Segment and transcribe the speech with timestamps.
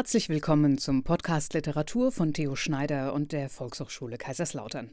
[0.00, 4.92] Herzlich willkommen zum Podcast Literatur von Theo Schneider und der Volkshochschule Kaiserslautern.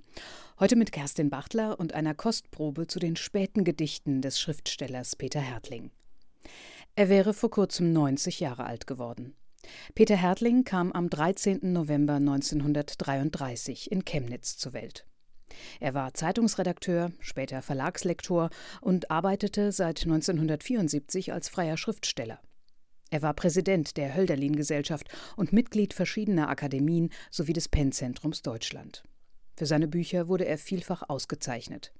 [0.60, 5.92] Heute mit Kerstin Bachtler und einer Kostprobe zu den späten Gedichten des Schriftstellers Peter Hertling.
[6.96, 9.34] Er wäre vor kurzem 90 Jahre alt geworden.
[9.96, 11.72] Peter Hertling kam am 13.
[11.72, 15.06] November 1933 in Chemnitz zur Welt.
[15.80, 18.50] Er war Zeitungsredakteur, später Verlagslektor
[18.82, 22.42] und arbeitete seit 1974 als freier Schriftsteller.
[23.10, 29.04] Er war Präsident der Hölderlin-Gesellschaft und Mitglied verschiedener Akademien sowie des Pennzentrums Deutschland.
[29.56, 31.94] Für seine Bücher wurde er vielfach ausgezeichnet.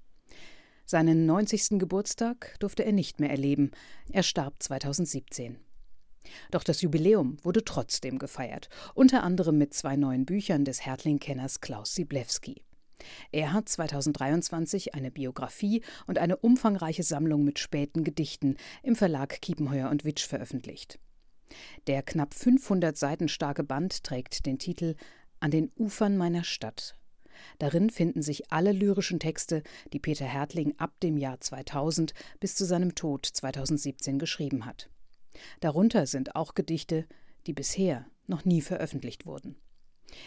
[0.86, 1.80] Seinen 90.
[1.80, 3.72] Geburtstag durfte er nicht mehr erleben.
[4.12, 5.58] Er starb 2017.
[6.52, 11.96] Doch das Jubiläum wurde trotzdem gefeiert, unter anderem mit zwei neuen Büchern des Hertling-Kenners Klaus
[11.96, 12.62] Siblewski.
[13.32, 19.90] Er hat 2023 eine Biografie und eine umfangreiche Sammlung mit späten Gedichten im Verlag Kiepenheuer
[19.90, 21.00] und Witsch veröffentlicht.
[21.88, 24.96] Der knapp 500 Seiten starke Band trägt den Titel
[25.40, 26.96] An den Ufern meiner Stadt.
[27.60, 32.66] Darin finden sich alle lyrischen Texte, die Peter Hertling ab dem Jahr 2000 bis zu
[32.66, 34.90] seinem Tod 2017 geschrieben hat.
[35.60, 37.06] Darunter sind auch Gedichte,
[37.46, 39.56] die bisher noch nie veröffentlicht wurden.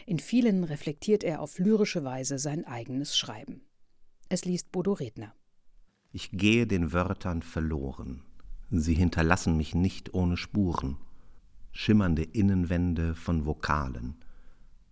[0.07, 3.63] In vielen reflektiert er auf lyrische Weise sein eigenes Schreiben.
[4.29, 5.35] Es liest Bodo Redner.
[6.13, 8.23] Ich gehe den Wörtern verloren.
[8.71, 10.99] Sie hinterlassen mich nicht ohne Spuren.
[11.73, 14.17] Schimmernde Innenwände von Vokalen.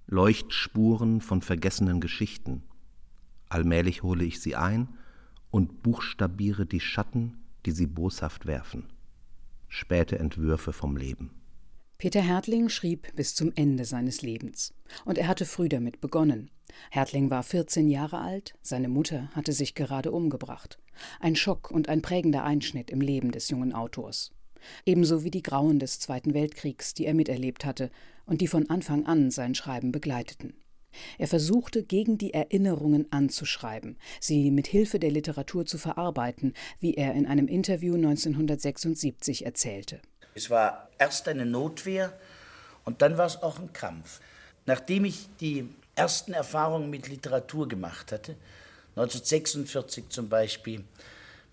[0.06, 2.62] Leuchtspuren von vergessenen Geschichten.
[3.48, 4.88] Allmählich hole ich sie ein
[5.50, 8.86] und buchstabiere die Schatten, die sie boshaft werfen.
[9.68, 11.30] Späte Entwürfe vom Leben.
[11.98, 14.72] Peter Hertling schrieb bis zum Ende seines Lebens.
[15.04, 16.50] Und er hatte früh damit begonnen.
[16.90, 20.78] Hertling war 14 Jahre alt, seine Mutter hatte sich gerade umgebracht.
[21.18, 24.30] Ein Schock und ein prägender Einschnitt im Leben des jungen Autors.
[24.84, 27.90] Ebenso wie die Grauen des Zweiten Weltkriegs, die er miterlebt hatte
[28.26, 30.54] und die von Anfang an sein Schreiben begleiteten.
[31.18, 37.14] Er versuchte, gegen die Erinnerungen anzuschreiben, sie mit Hilfe der Literatur zu verarbeiten, wie er
[37.14, 40.00] in einem Interview 1976 erzählte.
[40.34, 42.12] Es war erst eine Notwehr
[42.84, 44.20] und dann war es auch ein Kampf.
[44.66, 48.36] Nachdem ich die ersten Erfahrungen mit Literatur gemacht hatte,
[48.96, 50.84] 1946 zum Beispiel,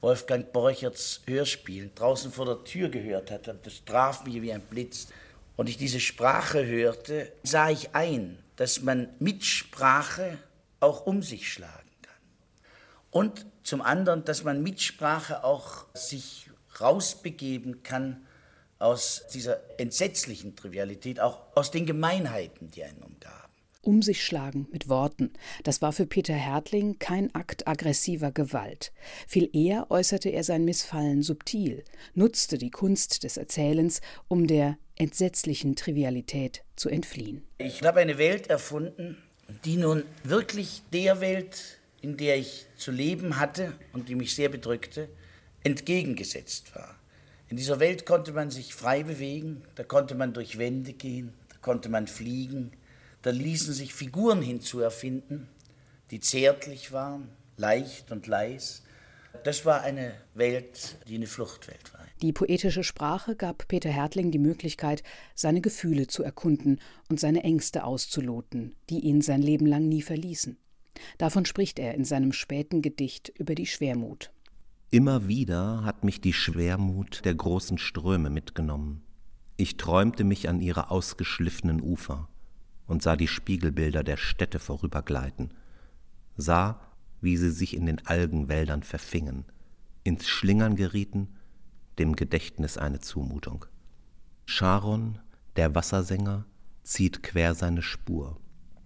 [0.01, 5.07] Wolfgang Borcherts Hörspiel draußen vor der Tür gehört hatte, das traf mich wie ein Blitz,
[5.56, 10.38] und ich diese Sprache hörte, sah ich ein, dass man mit Sprache
[10.79, 12.13] auch um sich schlagen kann.
[13.11, 18.25] Und zum anderen, dass man mit Sprache auch sich rausbegeben kann
[18.79, 23.44] aus dieser entsetzlichen Trivialität, auch aus den Gemeinheiten, die einen umgaben.
[23.85, 25.31] Um sich schlagen mit Worten,
[25.63, 28.91] das war für Peter Hertling kein Akt aggressiver Gewalt.
[29.28, 31.84] Viel eher äußerte er sein Missfallen subtil,
[32.16, 37.44] nutzte die Kunst des Erzählens, um der entsetzlichen Trivialität zu entfliehen.
[37.59, 39.18] Ich habe eine Welt erfunden,
[39.66, 44.50] die nun wirklich der Welt, in der ich zu leben hatte und die mich sehr
[44.50, 45.09] bedrückte,
[45.63, 46.96] entgegengesetzt war.
[47.50, 51.57] In dieser Welt konnte man sich frei bewegen, da konnte man durch Wände gehen, da
[51.62, 52.72] konnte man fliegen,
[53.25, 55.47] da ließen sich Figuren hinzuerfinden,
[56.11, 58.83] die zärtlich waren, leicht und leis.
[59.43, 62.01] Das war eine Welt, die eine Fluchtwelt war.
[62.21, 65.01] Die poetische Sprache gab Peter Hertling die Möglichkeit,
[65.33, 70.59] seine Gefühle zu erkunden und seine Ängste auszuloten, die ihn sein Leben lang nie verließen.
[71.17, 74.31] Davon spricht er in seinem späten Gedicht über die Schwermut.
[74.91, 79.01] Immer wieder hat mich die Schwermut der großen Ströme mitgenommen.
[79.57, 82.29] Ich träumte mich an ihre ausgeschliffenen Ufer
[82.88, 85.53] und sah die Spiegelbilder der Städte vorübergleiten,
[86.38, 86.79] sah,
[87.22, 89.46] wie sie sich in den Algenwäldern verfingen,
[90.03, 91.35] ins Schlingern gerieten,
[91.97, 93.66] dem Gedächtnis eine Zumutung.
[94.46, 95.19] Charon,
[95.56, 96.46] der Wassersänger,
[96.84, 98.40] zieht quer seine Spur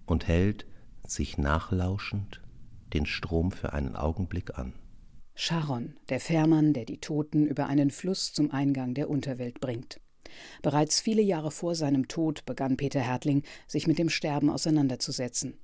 [0.06, 0.66] und hält,
[1.06, 2.42] sich nachlauschend,
[2.94, 4.74] den Strom für einen Augenblick an.
[5.36, 10.00] Charon, der Fährmann, der die Toten über einen Fluss zum Eingang der Unterwelt bringt.
[10.62, 15.57] Bereits viele Jahre vor seinem Tod begann Peter Hertling, sich mit dem Sterben auseinanderzusetzen.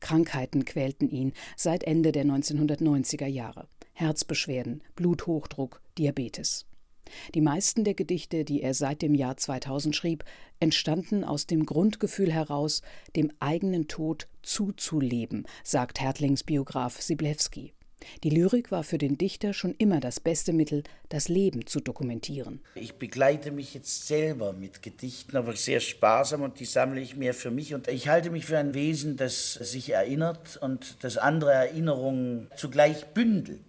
[0.00, 3.68] Krankheiten quälten ihn seit Ende der 1990er Jahre.
[3.92, 6.66] Herzbeschwerden, Bluthochdruck, Diabetes.
[7.34, 10.24] Die meisten der Gedichte, die er seit dem Jahr 2000 schrieb,
[10.58, 12.82] entstanden aus dem Grundgefühl heraus,
[13.14, 17.74] dem eigenen Tod zuzuleben, sagt Hertlings Biograf Siblewski.
[18.22, 22.60] Die Lyrik war für den Dichter schon immer das beste Mittel, das Leben zu dokumentieren.
[22.74, 27.34] Ich begleite mich jetzt selber mit Gedichten, aber sehr sparsam und die sammle ich mehr
[27.34, 27.74] für mich.
[27.74, 33.06] Und ich halte mich für ein Wesen, das sich erinnert und das andere Erinnerungen zugleich
[33.06, 33.60] bündelt.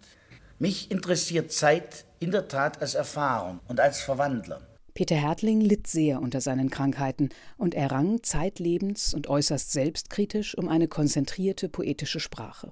[0.60, 4.62] Mich interessiert Zeit in der Tat als Erfahrung und als Verwandler.
[4.94, 7.28] Peter Hertling litt sehr unter seinen Krankheiten
[7.58, 12.72] und errang zeitlebens und äußerst selbstkritisch um eine konzentrierte poetische Sprache.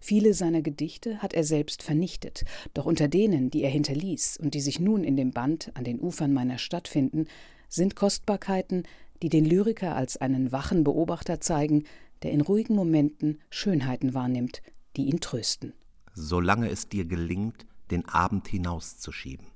[0.00, 2.44] Viele seiner Gedichte hat er selbst vernichtet,
[2.74, 6.00] doch unter denen, die er hinterließ und die sich nun in dem Band an den
[6.00, 7.26] Ufern meiner Stadt finden,
[7.68, 8.84] sind Kostbarkeiten,
[9.22, 11.84] die den Lyriker als einen wachen Beobachter zeigen,
[12.22, 14.62] der in ruhigen Momenten Schönheiten wahrnimmt,
[14.96, 15.74] die ihn trösten.
[16.14, 19.46] Solange es dir gelingt, den Abend hinauszuschieben.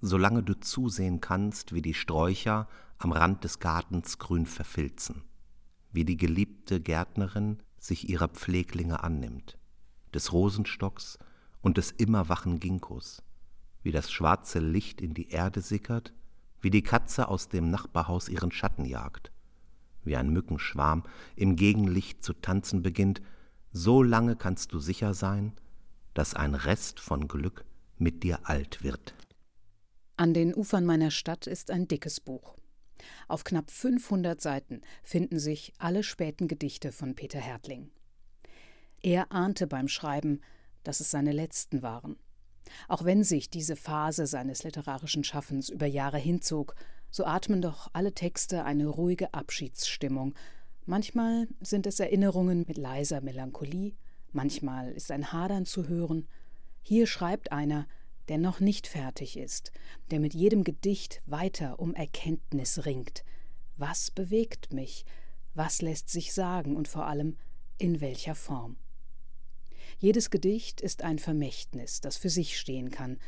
[0.00, 5.22] Solange du zusehen kannst, wie die Sträucher am Rand des Gartens grün verfilzen,
[5.92, 9.58] wie die geliebte Gärtnerin sich ihrer Pfleglinge annimmt,
[10.14, 11.18] des Rosenstocks
[11.60, 13.22] und des immer wachen Ginkgos,
[13.82, 16.12] wie das schwarze Licht in die Erde sickert,
[16.60, 19.30] wie die Katze aus dem Nachbarhaus ihren Schatten jagt,
[20.04, 21.04] wie ein Mückenschwarm
[21.36, 23.22] im Gegenlicht zu tanzen beginnt,
[23.72, 25.52] so lange kannst du sicher sein,
[26.14, 27.64] dass ein Rest von Glück
[27.98, 29.14] mit dir alt wird.
[30.16, 32.56] An den Ufern meiner Stadt ist ein dickes Buch.
[33.28, 37.90] Auf knapp 500 Seiten finden sich alle späten Gedichte von Peter Hertling.
[39.02, 40.40] Er ahnte beim Schreiben,
[40.82, 42.16] dass es seine letzten waren.
[42.88, 46.74] Auch wenn sich diese Phase seines literarischen Schaffens über Jahre hinzog,
[47.10, 50.34] so atmen doch alle Texte eine ruhige Abschiedsstimmung.
[50.84, 53.94] Manchmal sind es Erinnerungen mit leiser Melancholie,
[54.32, 56.26] manchmal ist ein Hadern zu hören.
[56.82, 57.86] Hier schreibt einer,
[58.28, 59.72] der noch nicht fertig ist,
[60.10, 63.24] der mit jedem Gedicht weiter um Erkenntnis ringt.
[63.76, 65.04] Was bewegt mich?
[65.54, 67.36] Was lässt sich sagen und vor allem
[67.78, 68.76] in welcher Form?
[69.98, 73.18] Jedes Gedicht ist ein Vermächtnis, das für sich stehen kann,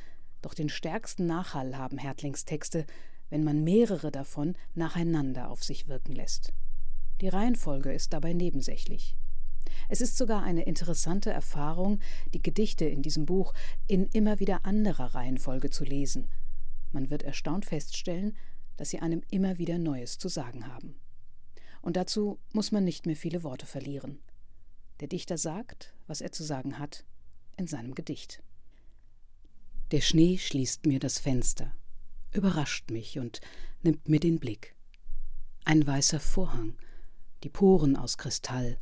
[0.42, 2.86] doch den stärksten Nachhall haben Hertlings Texte,
[3.30, 6.52] wenn man mehrere davon nacheinander auf sich wirken lässt.
[7.20, 9.16] Die Reihenfolge ist dabei nebensächlich.
[9.88, 12.00] Es ist sogar eine interessante Erfahrung,
[12.34, 13.54] die Gedichte in diesem Buch
[13.86, 16.28] in immer wieder anderer Reihenfolge zu lesen.
[16.92, 18.36] Man wird erstaunt feststellen,
[18.76, 20.96] dass sie einem immer wieder Neues zu sagen haben.
[21.82, 24.18] Und dazu muss man nicht mehr viele Worte verlieren.
[25.00, 27.04] Der Dichter sagt, was er zu sagen hat,
[27.56, 28.42] in seinem Gedicht.
[29.90, 31.72] Der Schnee schließt mir das Fenster,
[32.32, 33.40] überrascht mich und
[33.82, 34.74] nimmt mir den Blick.
[35.64, 36.76] Ein weißer Vorhang,
[37.42, 38.78] die Poren aus Kristall,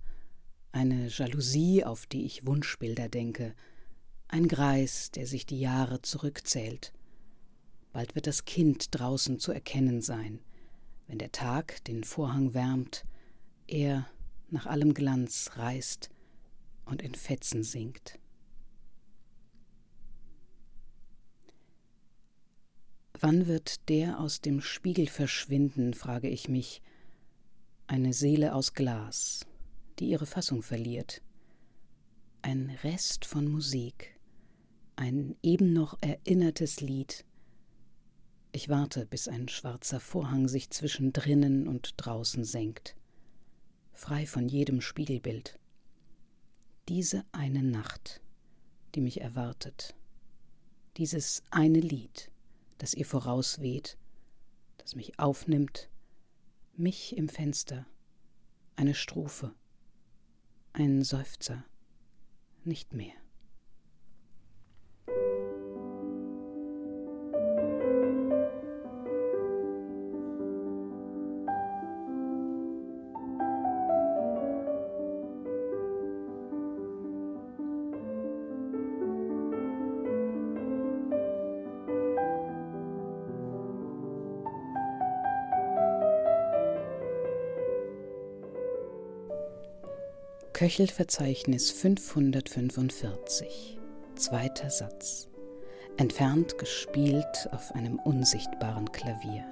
[0.76, 3.54] eine Jalousie, auf die ich Wunschbilder denke,
[4.28, 6.92] ein Greis, der sich die Jahre zurückzählt.
[7.92, 10.40] Bald wird das Kind draußen zu erkennen sein,
[11.06, 13.06] wenn der Tag den Vorhang wärmt,
[13.66, 14.06] er
[14.50, 16.10] nach allem Glanz reißt
[16.84, 18.18] und in Fetzen sinkt.
[23.18, 26.82] Wann wird der aus dem Spiegel verschwinden, frage ich mich,
[27.86, 29.46] eine Seele aus Glas,
[29.98, 31.22] die ihre Fassung verliert.
[32.42, 34.18] Ein Rest von Musik,
[34.94, 37.24] ein eben noch erinnertes Lied.
[38.52, 42.96] Ich warte, bis ein schwarzer Vorhang sich zwischen drinnen und draußen senkt,
[43.92, 45.58] frei von jedem Spiegelbild.
[46.88, 48.22] Diese eine Nacht,
[48.94, 49.94] die mich erwartet,
[50.96, 52.30] dieses eine Lied,
[52.78, 53.98] das ihr vorausweht,
[54.78, 55.90] das mich aufnimmt,
[56.76, 57.86] mich im Fenster,
[58.76, 59.54] eine Strophe
[60.78, 61.64] ein Seufzer,
[62.64, 63.14] nicht mehr.
[90.66, 93.78] Köchelverzeichnis 545,
[94.16, 95.28] zweiter Satz.
[95.96, 99.44] Entfernt gespielt auf einem unsichtbaren Klavier.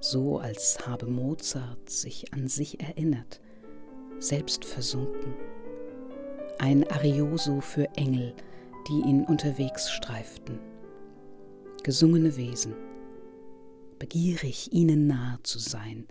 [0.00, 3.42] So als habe Mozart sich an sich erinnert,
[4.20, 5.34] selbst versunken.
[6.58, 8.32] Ein Arioso für Engel,
[8.88, 10.60] die ihn unterwegs streiften.
[11.82, 12.72] Gesungene Wesen.
[13.98, 16.08] Begierig, ihnen nahe zu sein,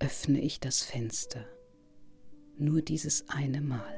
[0.00, 1.44] öffne ich das Fenster
[2.58, 3.95] nur dieses eine Mal.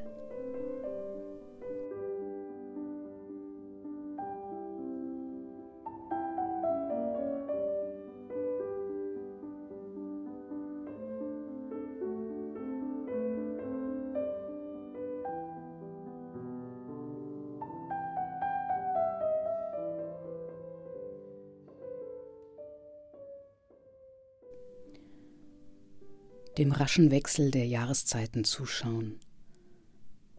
[26.59, 29.21] Dem raschen Wechsel der Jahreszeiten zuschauen.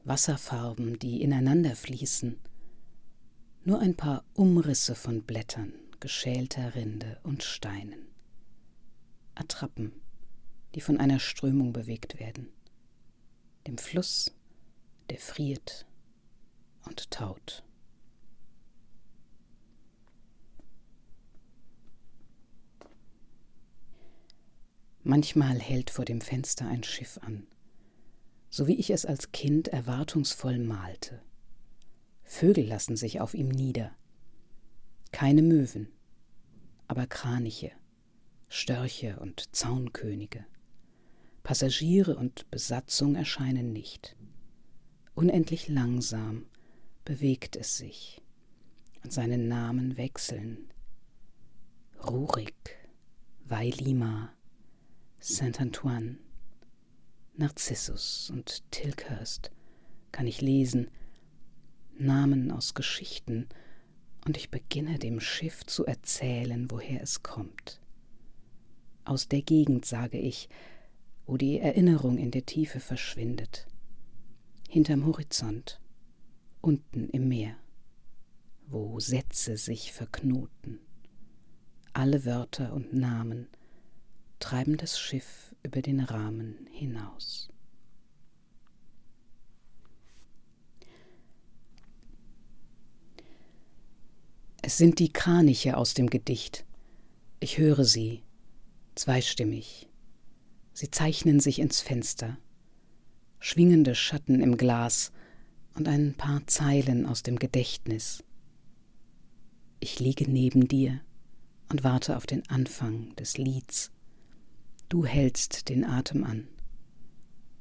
[0.03, 2.37] Wasserfarben, die ineinander fließen,
[3.63, 8.07] nur ein paar Umrisse von Blättern, geschälter Rinde und Steinen.
[9.33, 9.93] Attrappen,
[10.75, 12.49] die von einer Strömung bewegt werden,
[13.65, 14.35] dem Fluss,
[15.09, 15.85] der friert
[16.85, 17.63] und taut.
[25.03, 27.47] Manchmal hält vor dem Fenster ein Schiff an,
[28.49, 31.21] so wie ich es als Kind erwartungsvoll malte.
[32.23, 33.95] Vögel lassen sich auf ihm nieder.
[35.11, 35.87] Keine Möwen,
[36.87, 37.71] aber Kraniche,
[38.49, 40.45] Störche und Zaunkönige.
[41.43, 44.15] Passagiere und Besatzung erscheinen nicht.
[45.15, 46.45] Unendlich langsam
[47.05, 48.21] bewegt es sich
[49.03, 50.71] und seine Namen wechseln.
[52.07, 52.77] Rurik,
[53.45, 54.33] Vailima,
[55.21, 56.17] Saint-Antoine,
[57.35, 59.51] Narzissus und Tilkhurst
[60.13, 60.89] kann ich lesen,
[61.97, 63.49] Namen aus Geschichten,
[64.25, 67.81] und ich beginne dem Schiff zu erzählen, woher es kommt.
[69.03, 70.47] Aus der Gegend, sage ich,
[71.25, 73.67] wo die Erinnerung in der Tiefe verschwindet,
[74.69, 75.81] hinterm Horizont,
[76.61, 77.57] unten im Meer,
[78.67, 80.79] wo Sätze sich verknoten,
[81.91, 83.47] alle Wörter und Namen,
[84.39, 87.49] treiben das Schiff über den Rahmen hinaus.
[94.61, 96.65] Es sind die Kraniche aus dem Gedicht.
[97.39, 98.23] Ich höre sie,
[98.95, 99.87] zweistimmig.
[100.73, 102.37] Sie zeichnen sich ins Fenster.
[103.39, 105.11] Schwingende Schatten im Glas
[105.75, 108.23] und ein paar Zeilen aus dem Gedächtnis.
[109.79, 111.01] Ich liege neben dir
[111.69, 113.91] und warte auf den Anfang des Lieds
[114.89, 116.47] Du hältst den Atem an.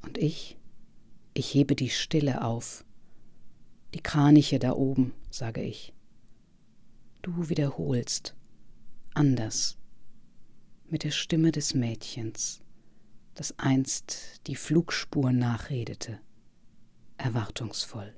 [0.01, 0.57] Und ich,
[1.35, 2.87] ich hebe die Stille auf.
[3.95, 5.93] Die Kraniche da oben, sage ich.
[7.21, 8.35] Du wiederholst,
[9.13, 9.77] anders,
[10.89, 12.63] mit der Stimme des Mädchens,
[13.35, 16.21] das einst die Flugspur nachredete,
[17.19, 18.18] erwartungsvoll.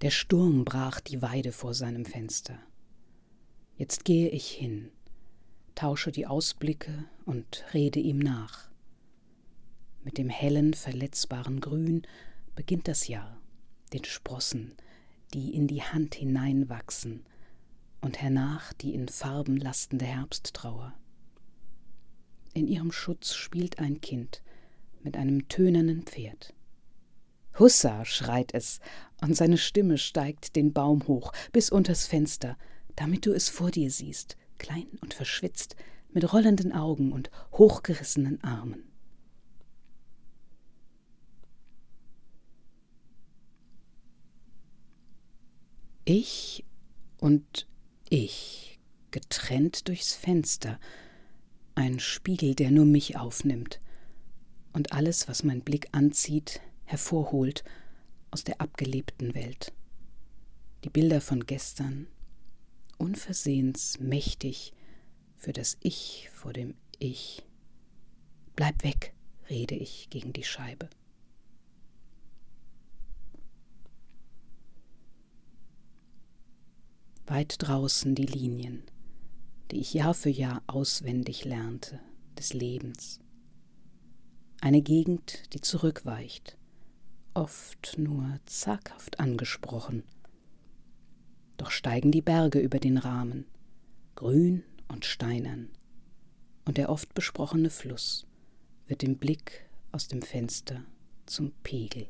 [0.00, 2.56] Der Sturm brach die Weide vor seinem Fenster.
[3.76, 4.92] Jetzt gehe ich hin,
[5.74, 8.70] tausche die Ausblicke und rede ihm nach.
[10.04, 12.02] Mit dem hellen, verletzbaren Grün
[12.54, 13.40] beginnt das Jahr,
[13.92, 14.74] den Sprossen,
[15.34, 17.24] die in die Hand hineinwachsen,
[18.00, 20.94] und hernach die in Farben lastende Herbsttrauer.
[22.54, 24.42] In ihrem Schutz spielt ein Kind
[25.02, 26.54] mit einem tönernen Pferd.
[27.58, 28.78] Hussa, schreit es,
[29.20, 32.56] und seine Stimme steigt den Baum hoch bis unters Fenster,
[32.96, 35.76] damit du es vor dir siehst, klein und verschwitzt,
[36.10, 38.84] mit rollenden Augen und hochgerissenen Armen.
[46.04, 46.64] Ich
[47.20, 47.66] und
[48.08, 50.80] ich, getrennt durchs Fenster,
[51.74, 53.80] ein Spiegel, der nur mich aufnimmt,
[54.72, 57.62] und alles, was mein Blick anzieht, hervorholt
[58.30, 59.72] aus der abgelebten Welt.
[60.84, 62.06] Die Bilder von gestern,
[62.98, 64.72] unversehens mächtig
[65.36, 67.42] für das Ich vor dem Ich.
[68.56, 69.14] Bleib weg,
[69.48, 70.88] rede ich gegen die Scheibe.
[77.26, 78.82] Weit draußen die Linien,
[79.70, 82.00] die ich Jahr für Jahr auswendig lernte,
[82.38, 83.20] des Lebens.
[84.60, 86.56] Eine Gegend, die zurückweicht,
[87.38, 90.02] oft nur zaghaft angesprochen.
[91.56, 93.46] Doch steigen die Berge über den Rahmen,
[94.16, 95.70] grün und steinern,
[96.64, 98.26] und der oft besprochene Fluss
[98.88, 100.84] wird im Blick aus dem Fenster
[101.26, 102.08] zum Pegel.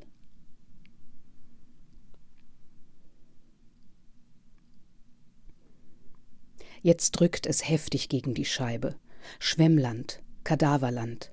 [6.81, 8.97] Jetzt drückt es heftig gegen die Scheibe.
[9.41, 11.33] Schwemmland, Kadaverland.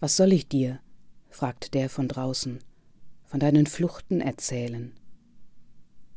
[0.00, 0.80] Was soll ich dir?
[1.28, 2.58] fragt der von draußen
[3.30, 4.92] von deinen Fluchten erzählen.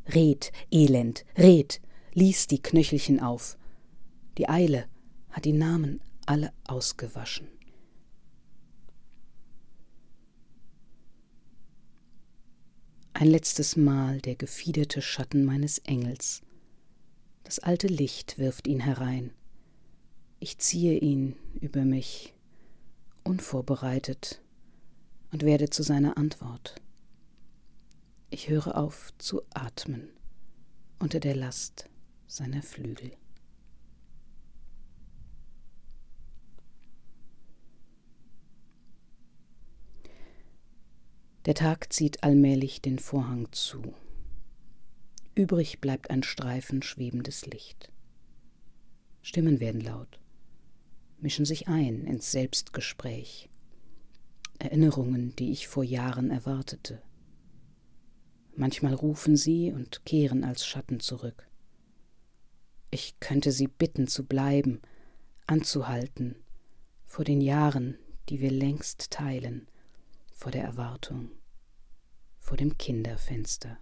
[0.08, 1.80] Red, Elend, red,
[2.14, 3.56] lies die Knöchelchen auf.
[4.40, 4.88] Die Eile
[5.30, 7.48] hat die Namen alle ausgewaschen.
[13.14, 16.42] Ein letztes Mal der gefiederte Schatten meines Engels.
[17.44, 19.32] Das alte Licht wirft ihn herein.
[20.40, 22.34] Ich ziehe ihn über mich,
[23.24, 24.42] unvorbereitet,
[25.32, 26.76] und werde zu seiner Antwort.
[28.34, 30.10] Ich höre auf zu atmen
[30.98, 31.88] unter der Last
[32.26, 33.12] seiner Flügel.
[41.46, 43.94] Der Tag zieht allmählich den Vorhang zu.
[45.36, 47.92] Übrig bleibt ein Streifen schwebendes Licht.
[49.22, 50.20] Stimmen werden laut,
[51.20, 53.48] mischen sich ein ins Selbstgespräch.
[54.58, 57.04] Erinnerungen, die ich vor Jahren erwartete.
[58.56, 61.48] Manchmal rufen sie und kehren als Schatten zurück.
[62.92, 64.82] Ich könnte sie bitten zu bleiben,
[65.48, 66.36] anzuhalten,
[67.06, 67.98] vor den Jahren,
[68.30, 69.68] die wir längst teilen,
[70.32, 71.32] vor der Erwartung,
[72.40, 73.80] vor dem Kinderfenster.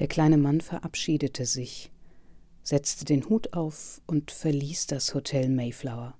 [0.00, 1.92] Der kleine Mann verabschiedete sich,
[2.64, 6.18] setzte den Hut auf und verließ das Hotel Mayflower.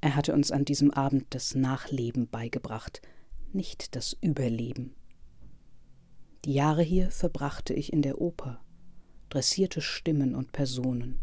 [0.00, 3.02] Er hatte uns an diesem Abend das Nachleben beigebracht,
[3.52, 4.94] nicht das Überleben.
[6.44, 8.64] Die Jahre hier verbrachte ich in der Oper,
[9.28, 11.20] dressierte Stimmen und Personen.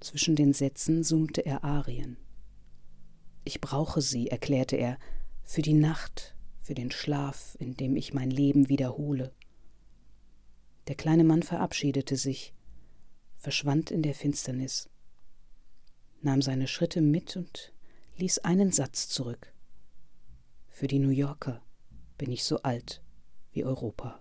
[0.00, 2.16] Zwischen den Sätzen summte er Arien.
[3.44, 4.98] Ich brauche sie, erklärte er,
[5.42, 9.32] für die Nacht, für den Schlaf, in dem ich mein Leben wiederhole.
[10.86, 12.54] Der kleine Mann verabschiedete sich,
[13.36, 14.88] verschwand in der Finsternis,
[16.20, 17.72] nahm seine Schritte mit und
[18.16, 19.52] ließ einen Satz zurück.
[20.68, 21.62] Für die New Yorker
[22.16, 23.02] bin ich so alt
[23.52, 24.20] wie Europa.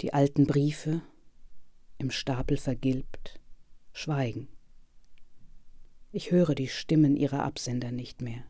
[0.00, 1.00] Die alten Briefe,
[1.98, 3.38] im Stapel vergilbt,
[3.92, 4.48] schweigen.
[6.10, 8.42] Ich höre die Stimmen ihrer Absender nicht mehr.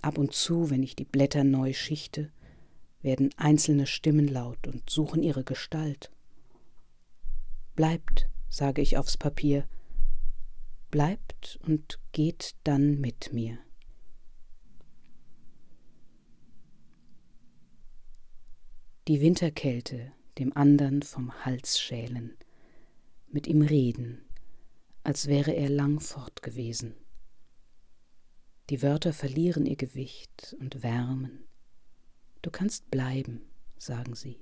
[0.00, 2.32] Ab und zu, wenn ich die Blätter neu schichte,
[3.02, 6.10] werden einzelne Stimmen laut und suchen ihre Gestalt.
[7.74, 9.68] Bleibt, sage ich aufs Papier,
[10.90, 13.58] bleibt und geht dann mit mir.
[19.08, 22.36] die Winterkälte dem andern vom Hals schälen,
[23.28, 24.24] mit ihm reden,
[25.02, 26.94] als wäre er lang fort gewesen.
[28.70, 31.44] Die Wörter verlieren ihr Gewicht und wärmen.
[32.42, 33.42] Du kannst bleiben,
[33.76, 34.40] sagen sie.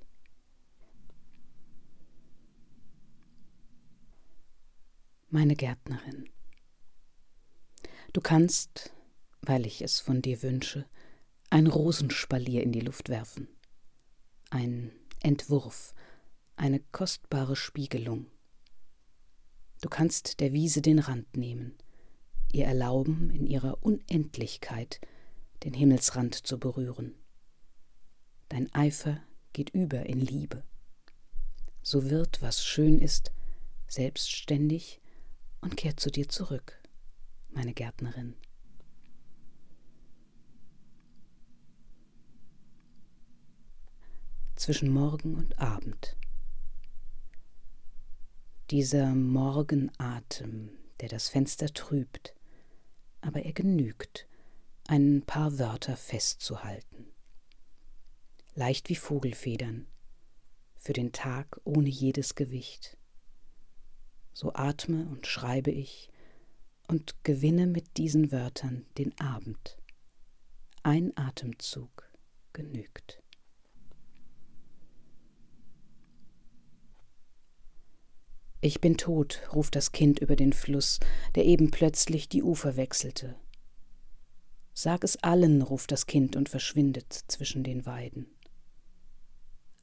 [5.30, 6.28] Meine Gärtnerin.
[8.12, 8.92] Du kannst,
[9.42, 10.86] weil ich es von dir wünsche,
[11.48, 13.48] ein Rosenspalier in die Luft werfen
[14.50, 14.90] ein
[15.22, 15.94] Entwurf,
[16.56, 18.26] eine kostbare Spiegelung.
[19.80, 21.74] Du kannst der Wiese den Rand nehmen,
[22.52, 25.00] ihr erlauben, in ihrer Unendlichkeit
[25.64, 27.14] den Himmelsrand zu berühren.
[28.48, 30.64] Dein Eifer geht über in Liebe.
[31.82, 33.32] So wird, was schön ist,
[33.86, 34.99] selbstständig
[35.60, 36.80] und kehrt zu dir zurück,
[37.50, 38.34] meine Gärtnerin.
[44.60, 46.16] zwischen Morgen und Abend.
[48.70, 50.68] Dieser Morgenatem,
[51.00, 52.34] der das Fenster trübt,
[53.22, 54.28] aber er genügt,
[54.86, 57.06] ein paar Wörter festzuhalten.
[58.54, 59.86] Leicht wie Vogelfedern,
[60.76, 62.98] für den Tag ohne jedes Gewicht.
[64.40, 66.08] So atme und schreibe ich
[66.88, 69.76] und gewinne mit diesen Wörtern den Abend.
[70.82, 72.10] Ein Atemzug
[72.54, 73.22] genügt.
[78.62, 81.00] Ich bin tot, ruft das Kind über den Fluss,
[81.34, 83.36] der eben plötzlich die Ufer wechselte.
[84.72, 88.26] Sag es allen, ruft das Kind und verschwindet zwischen den Weiden.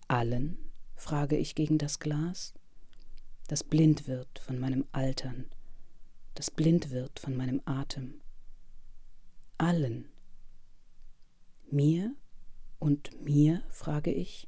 [0.07, 0.57] Allen?
[0.95, 2.55] frage ich gegen das Glas,
[3.47, 5.45] das blind wird von meinem Altern,
[6.35, 8.21] das blind wird von meinem Atem.
[9.57, 10.07] Allen.
[11.71, 12.13] Mir
[12.79, 14.47] und mir, frage ich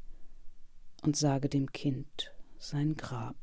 [1.01, 3.35] und sage dem Kind sein Grab.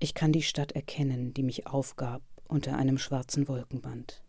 [0.00, 4.22] Ich kann die Stadt erkennen, die mich aufgab unter einem schwarzen Wolkenband.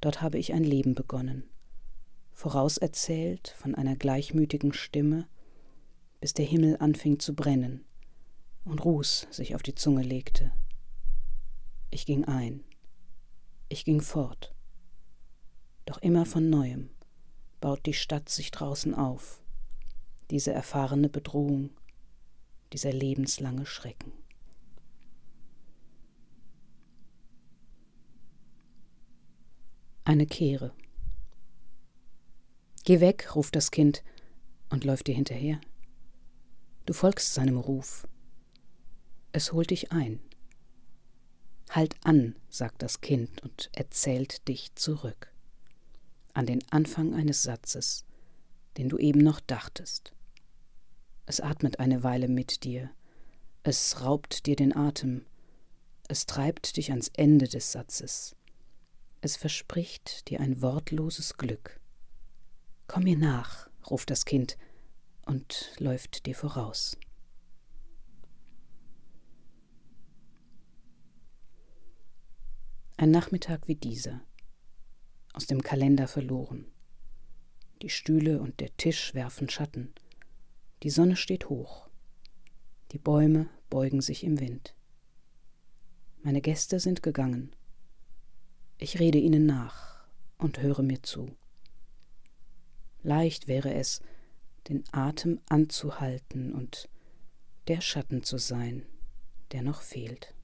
[0.00, 1.48] Dort habe ich ein Leben begonnen,
[2.32, 5.26] vorauserzählt von einer gleichmütigen Stimme,
[6.20, 7.84] bis der Himmel anfing zu brennen
[8.64, 10.52] und Ruß sich auf die Zunge legte.
[11.90, 12.64] Ich ging ein,
[13.68, 14.54] ich ging fort.
[15.84, 16.90] Doch immer von neuem
[17.60, 19.42] baut die Stadt sich draußen auf,
[20.30, 21.70] diese erfahrene Bedrohung,
[22.72, 24.12] dieser lebenslange Schrecken.
[30.04, 30.72] Eine Kehre.
[32.84, 34.02] Geh weg, ruft das Kind
[34.68, 35.60] und läuft dir hinterher.
[36.84, 38.08] Du folgst seinem Ruf.
[39.30, 40.20] Es holt dich ein.
[41.70, 45.32] Halt an, sagt das Kind und erzählt dich zurück.
[46.34, 48.04] An den Anfang eines Satzes,
[48.76, 50.12] den du eben noch dachtest.
[51.24, 52.90] Es atmet eine Weile mit dir,
[53.62, 55.24] es raubt dir den Atem,
[56.08, 58.34] es treibt dich ans Ende des Satzes,
[59.20, 61.80] es verspricht dir ein wortloses Glück.
[62.92, 64.58] Komm mir nach, ruft das Kind
[65.24, 66.94] und läuft dir voraus.
[72.98, 74.20] Ein Nachmittag wie dieser,
[75.32, 76.66] aus dem Kalender verloren.
[77.80, 79.94] Die Stühle und der Tisch werfen Schatten.
[80.82, 81.88] Die Sonne steht hoch.
[82.90, 84.74] Die Bäume beugen sich im Wind.
[86.22, 87.56] Meine Gäste sind gegangen.
[88.76, 90.04] Ich rede ihnen nach
[90.36, 91.34] und höre mir zu.
[93.02, 94.00] Leicht wäre es,
[94.68, 96.88] den Atem anzuhalten und
[97.68, 98.86] der Schatten zu sein,
[99.52, 100.34] der noch fehlt.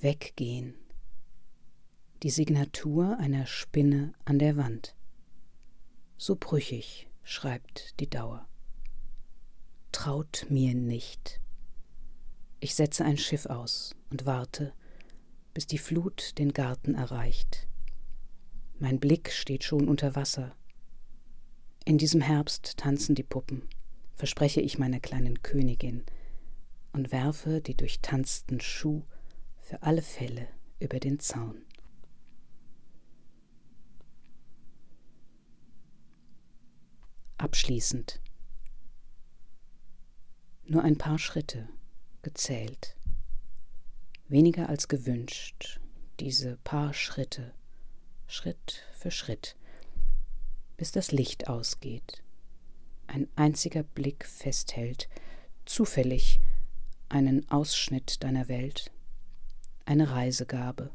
[0.00, 0.74] Weggehen.
[2.24, 4.96] Die Signatur einer Spinne an der Wand.
[6.18, 8.48] So brüchig schreibt die Dauer.
[9.92, 11.40] Traut mir nicht.
[12.58, 14.72] Ich setze ein Schiff aus und warte,
[15.54, 17.68] bis die Flut den Garten erreicht.
[18.78, 20.56] Mein Blick steht schon unter Wasser.
[21.84, 23.68] In diesem Herbst tanzen die Puppen,
[24.14, 26.04] verspreche ich meiner kleinen Königin
[26.92, 29.02] und werfe die durchtanzten Schuh
[29.60, 31.64] für alle Fälle über den Zaun.
[37.38, 38.20] Abschließend.
[40.64, 41.68] Nur ein paar Schritte,
[42.22, 42.96] gezählt.
[44.32, 45.78] Weniger als gewünscht,
[46.18, 47.52] diese paar Schritte,
[48.26, 49.56] Schritt für Schritt,
[50.78, 52.22] bis das Licht ausgeht.
[53.06, 55.10] Ein einziger Blick festhält,
[55.66, 56.40] zufällig
[57.10, 58.90] einen Ausschnitt deiner Welt,
[59.84, 60.92] eine Reisegabe,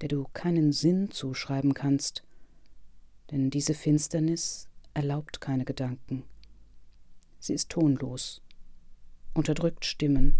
[0.00, 2.24] der du keinen Sinn zuschreiben kannst,
[3.30, 6.24] denn diese Finsternis erlaubt keine Gedanken.
[7.38, 8.42] Sie ist tonlos,
[9.34, 10.36] unterdrückt Stimmen.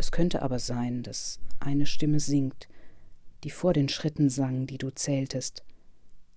[0.00, 2.70] Es könnte aber sein, dass eine Stimme singt,
[3.44, 5.62] die vor den Schritten sang, die du zähltest.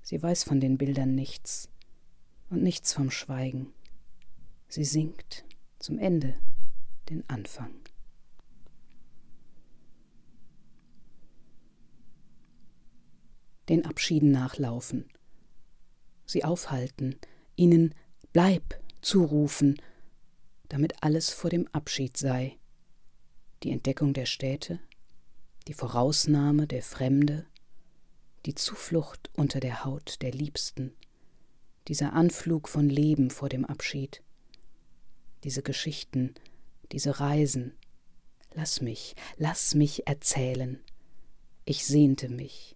[0.02, 1.70] Sie weiß von den Bildern nichts
[2.50, 3.72] und nichts vom Schweigen.
[4.68, 5.46] Sie singt
[5.80, 6.36] zum Ende
[7.10, 7.74] den Anfang.
[13.70, 15.06] den Abschieden nachlaufen,
[16.26, 17.16] sie aufhalten,
[17.56, 17.96] ihnen
[18.34, 19.82] Bleib zurufen,
[20.68, 22.58] damit alles vor dem Abschied sei,
[23.64, 24.80] die Entdeckung der Städte,
[25.68, 27.46] die Vorausnahme der Fremde,
[28.46, 30.94] die Zuflucht unter der Haut der Liebsten,
[31.88, 34.22] dieser Anflug von Leben vor dem Abschied,
[35.44, 36.34] diese Geschichten,
[36.92, 37.74] diese Reisen,
[38.54, 40.80] lass mich, lass mich erzählen.
[41.66, 42.76] Ich sehnte mich,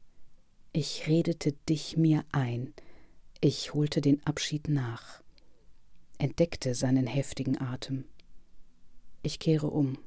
[0.72, 2.74] ich redete dich mir ein,
[3.42, 5.22] ich holte den Abschied nach,
[6.18, 8.06] entdeckte seinen heftigen Atem.
[9.22, 9.98] Ich kehre um.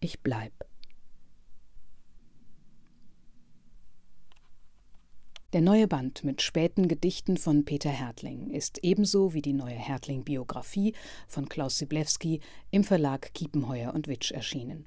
[0.00, 0.52] Ich bleib.
[5.52, 10.94] Der neue Band mit späten Gedichten von Peter Hertling ist ebenso wie die neue Hertling-Biografie
[11.26, 14.86] von Klaus Siblewski im Verlag Kiepenheuer und Witsch erschienen.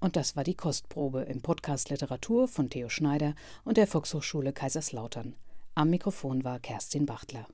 [0.00, 5.34] Und das war die Kostprobe im Podcast Literatur von Theo Schneider und der Volkshochschule Kaiserslautern.
[5.74, 7.46] Am Mikrofon war Kerstin Bachtler.